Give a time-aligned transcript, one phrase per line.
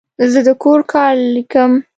[0.31, 1.71] زه د کور کار لیکم.